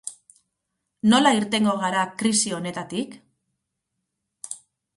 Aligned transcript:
Nola 1.11 1.33
irtengo 1.41 1.75
gara 1.85 2.07
krisi 2.23 2.55
honetatik? 2.59 3.15